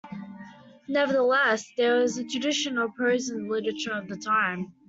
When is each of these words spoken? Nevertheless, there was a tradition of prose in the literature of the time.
Nevertheless, 0.87 1.71
there 1.77 1.99
was 1.99 2.17
a 2.17 2.25
tradition 2.25 2.79
of 2.79 2.91
prose 2.95 3.29
in 3.29 3.43
the 3.43 3.51
literature 3.51 3.91
of 3.93 4.07
the 4.07 4.17
time. 4.17 4.73